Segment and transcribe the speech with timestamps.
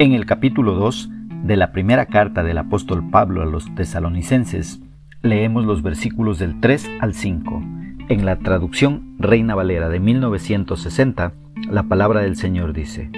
[0.00, 1.10] En el capítulo 2
[1.42, 4.80] de la primera carta del apóstol Pablo a los tesalonicenses,
[5.22, 7.62] leemos los versículos del 3 al 5.
[8.08, 11.32] En la traducción Reina Valera de 1960,
[11.68, 13.10] la palabra del Señor dice,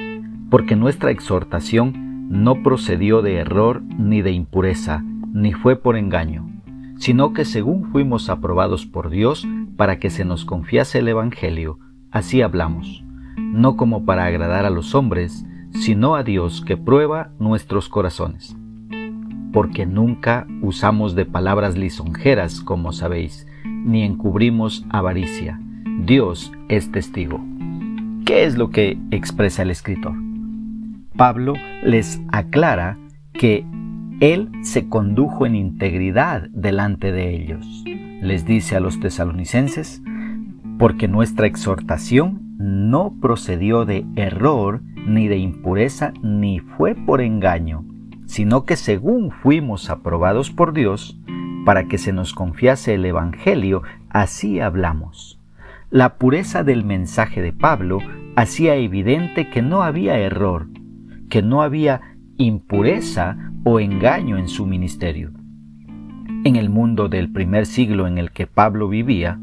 [0.48, 5.04] Porque nuestra exhortación no procedió de error ni de impureza,
[5.34, 6.48] ni fue por engaño,
[6.96, 11.78] sino que según fuimos aprobados por Dios para que se nos confiase el Evangelio,
[12.10, 13.04] así hablamos,
[13.36, 18.56] no como para agradar a los hombres, sino a Dios que prueba nuestros corazones.
[19.52, 25.60] Porque nunca usamos de palabras lisonjeras, como sabéis, ni encubrimos avaricia.
[26.04, 27.40] Dios es testigo.
[28.24, 30.14] ¿Qué es lo que expresa el escritor?
[31.16, 32.96] Pablo les aclara
[33.32, 33.66] que
[34.20, 37.84] él se condujo en integridad delante de ellos.
[38.22, 40.02] Les dice a los tesalonicenses,
[40.78, 47.86] porque nuestra exhortación no procedió de error, ni de impureza, ni fue por engaño,
[48.26, 51.18] sino que según fuimos aprobados por Dios,
[51.64, 55.40] para que se nos confiase el Evangelio, así hablamos.
[55.88, 57.98] La pureza del mensaje de Pablo
[58.36, 60.68] hacía evidente que no había error,
[61.30, 62.02] que no había
[62.36, 65.32] impureza o engaño en su ministerio.
[66.44, 69.38] En el mundo del primer siglo en el que Pablo vivía,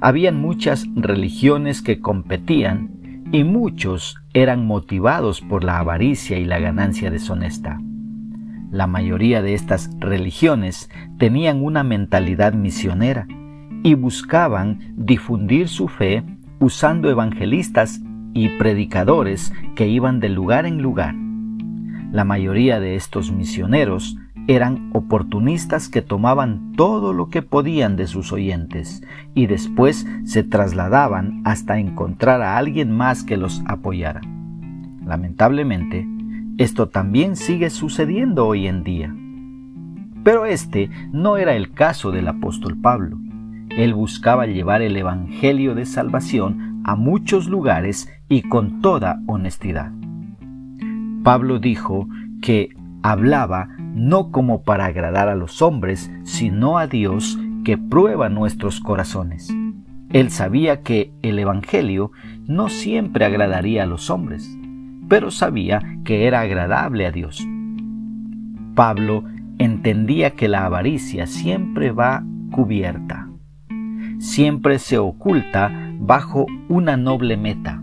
[0.00, 7.10] habían muchas religiones que competían y muchos eran motivados por la avaricia y la ganancia
[7.10, 7.80] deshonesta.
[8.70, 13.26] La mayoría de estas religiones tenían una mentalidad misionera
[13.82, 16.24] y buscaban difundir su fe
[16.58, 18.00] usando evangelistas
[18.34, 21.14] y predicadores que iban de lugar en lugar.
[22.12, 24.16] La mayoría de estos misioneros
[24.48, 29.02] eran oportunistas que tomaban todo lo que podían de sus oyentes
[29.34, 34.20] y después se trasladaban hasta encontrar a alguien más que los apoyara.
[35.04, 36.06] Lamentablemente,
[36.58, 39.14] esto también sigue sucediendo hoy en día.
[40.22, 43.18] Pero este no era el caso del apóstol Pablo.
[43.70, 49.92] Él buscaba llevar el Evangelio de salvación a muchos lugares y con toda honestidad.
[51.22, 52.08] Pablo dijo
[52.40, 52.70] que
[53.02, 59.52] hablaba no como para agradar a los hombres, sino a Dios que prueba nuestros corazones.
[60.12, 62.12] Él sabía que el Evangelio
[62.46, 64.54] no siempre agradaría a los hombres,
[65.08, 67.42] pero sabía que era agradable a Dios.
[68.74, 69.24] Pablo
[69.58, 73.30] entendía que la avaricia siempre va cubierta,
[74.18, 77.82] siempre se oculta bajo una noble meta.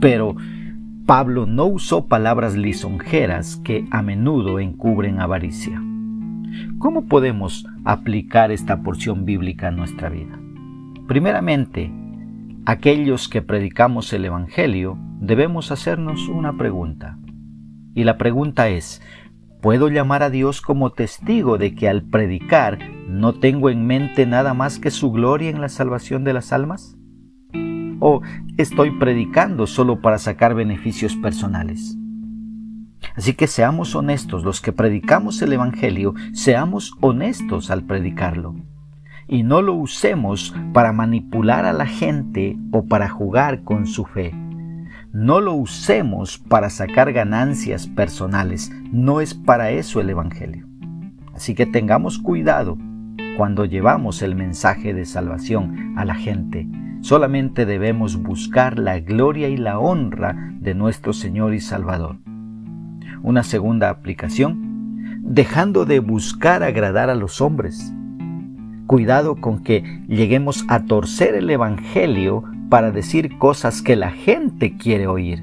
[0.00, 0.36] Pero
[1.06, 5.82] Pablo no usó palabras lisonjeras que a menudo encubren avaricia.
[6.78, 10.38] ¿Cómo podemos aplicar esta porción bíblica a nuestra vida?
[11.08, 11.90] Primeramente,
[12.66, 17.18] aquellos que predicamos el Evangelio debemos hacernos una pregunta.
[17.94, 19.02] Y la pregunta es,
[19.60, 24.54] ¿puedo llamar a Dios como testigo de que al predicar no tengo en mente nada
[24.54, 26.96] más que su gloria en la salvación de las almas?
[28.04, 28.20] O
[28.56, 31.96] estoy predicando solo para sacar beneficios personales.
[33.14, 38.56] Así que seamos honestos, los que predicamos el Evangelio, seamos honestos al predicarlo.
[39.28, 44.34] Y no lo usemos para manipular a la gente o para jugar con su fe.
[45.12, 48.72] No lo usemos para sacar ganancias personales.
[48.90, 50.66] No es para eso el Evangelio.
[51.34, 52.78] Así que tengamos cuidado
[53.36, 56.66] cuando llevamos el mensaje de salvación a la gente
[57.02, 62.18] Solamente debemos buscar la gloria y la honra de nuestro Señor y Salvador.
[63.24, 67.92] Una segunda aplicación, dejando de buscar agradar a los hombres.
[68.86, 75.08] Cuidado con que lleguemos a torcer el Evangelio para decir cosas que la gente quiere
[75.08, 75.42] oír.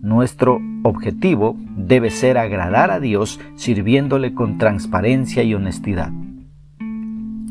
[0.00, 6.10] Nuestro objetivo debe ser agradar a Dios sirviéndole con transparencia y honestidad.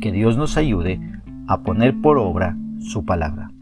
[0.01, 0.99] Que Dios nos ayude
[1.47, 3.52] a poner por obra su palabra.